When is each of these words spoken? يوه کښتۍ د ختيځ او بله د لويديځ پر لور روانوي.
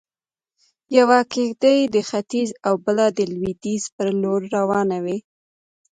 يوه 0.97 1.19
کښتۍ 1.33 1.79
د 1.93 1.95
ختيځ 2.09 2.49
او 2.67 2.73
بله 2.85 3.05
د 3.17 3.19
لويديځ 3.33 3.83
پر 3.95 4.07
لور 4.21 4.41
روانوي. 4.57 5.17